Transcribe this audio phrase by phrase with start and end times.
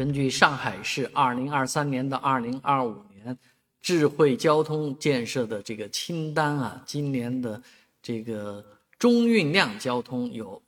[0.00, 3.36] 根据上海市二零二三年到二零二五年
[3.82, 7.62] 智慧交通建设的这个清单啊，今年的
[8.00, 8.64] 这个
[8.98, 10.62] 中运量交通有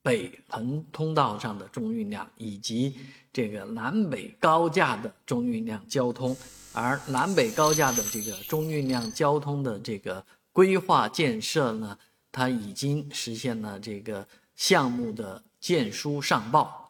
[0.00, 2.96] 北横通道上的中运量，以及
[3.30, 6.34] 这个南北高架的中运量交通。
[6.72, 10.24] 而南北高架的这个中运量交通的这个
[10.54, 11.98] 规划建设呢，
[12.32, 14.26] 它已经实现了这个
[14.56, 16.89] 项目的建书上报，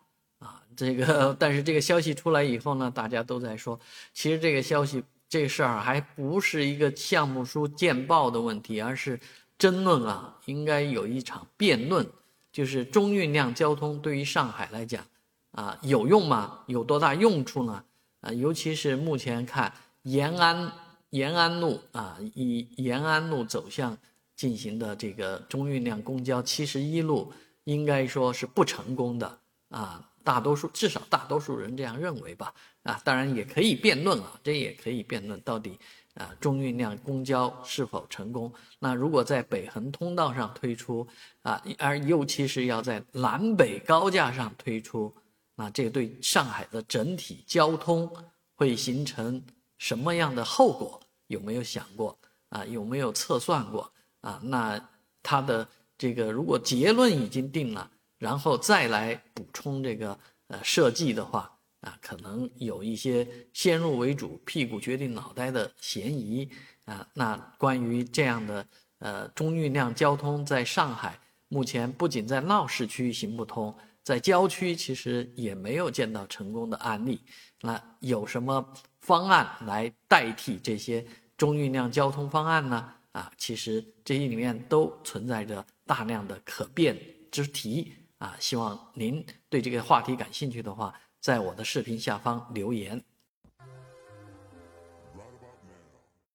[0.80, 3.78] 这个 但是这个消息出来以后呢，大家都在说，
[4.14, 9.20] 其实这个消息这事儿还不是一个项目书见报的问题，而是
[9.58, 12.06] 争论啊，应该有一场辩论，
[12.50, 15.04] 就是中运量交通对于上海来讲，
[15.52, 16.60] 啊，有用吗？
[16.66, 17.84] 有多大用处呢？
[18.22, 19.72] 啊，尤其是目前看
[20.04, 20.72] 延安
[21.10, 23.96] 延安路啊，以延安路走向
[24.34, 27.30] 进行的这个中运量公交七十一路，
[27.64, 30.09] 应该说是不成功的啊。
[30.24, 32.54] 大多数至少大多数人这样认为吧。
[32.82, 35.78] 啊，当然也可以辩论啊，这也可以辩论到底
[36.14, 38.52] 啊中运量公交是否成功。
[38.78, 41.06] 那如果在北横通道上推出
[41.42, 45.14] 啊，而尤其是要在南北高架上推出。
[45.56, 48.10] 那这对上海的整体交通
[48.54, 49.42] 会形成
[49.76, 50.98] 什么样的后果？
[51.26, 52.64] 有没有想过啊？
[52.64, 53.92] 有没有测算过
[54.22, 54.40] 啊？
[54.42, 54.82] 那
[55.22, 57.90] 它的这个如果结论已经定了，
[58.20, 66.48] 然后再来补充这个呃设计的话啊，可能有一些先入为主、屁股决定脑袋的嫌疑
[66.84, 67.08] 啊。
[67.14, 68.66] 那关于这样的
[68.98, 73.74] 呃中运量交通在上海目前不仅在闹市区行不通。
[74.02, 77.20] 在郊区其实也没有见到成功的案例，
[77.60, 78.66] 那有什么
[79.00, 81.04] 方案来代替这些
[81.36, 82.92] 中运量交通方案呢？
[83.12, 86.96] 啊，其实这些里面都存在着大量的可变
[87.30, 88.36] 之题啊。
[88.38, 93.04] 希望您对这个话题感兴趣的话，在我的视频下方留言。